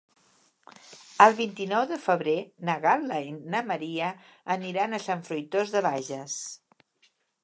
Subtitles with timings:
[1.25, 2.33] El vint-i-nou de febrer
[2.69, 4.07] na Gal·la i na Maria
[4.57, 6.39] aniran a Sant Fruitós de Bages.